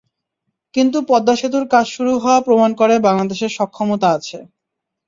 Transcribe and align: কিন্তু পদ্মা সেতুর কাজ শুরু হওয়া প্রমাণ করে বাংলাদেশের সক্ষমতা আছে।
কিন্তু 0.75 0.97
পদ্মা 1.09 1.35
সেতুর 1.39 1.65
কাজ 1.73 1.85
শুরু 1.95 2.13
হওয়া 2.17 2.39
প্রমাণ 2.47 2.71
করে 2.79 2.95
বাংলাদেশের 3.07 3.51
সক্ষমতা 3.57 4.07
আছে। 4.17 4.37